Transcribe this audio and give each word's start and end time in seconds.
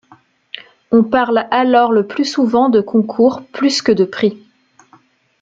On 0.89 1.03
parle 1.03 1.45
alors 1.51 1.91
le 1.91 2.07
plus 2.07 2.25
souvent 2.25 2.69
de 2.69 2.81
concours 2.81 3.43
plus 3.53 3.83
que 3.83 3.91
de 3.91 4.03
prix. 4.03 4.41